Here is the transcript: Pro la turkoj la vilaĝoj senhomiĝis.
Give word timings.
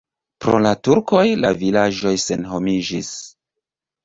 Pro 0.43 0.53
la 0.65 0.71
turkoj 0.87 1.25
la 1.41 1.51
vilaĝoj 1.59 2.15
senhomiĝis. 2.25 3.13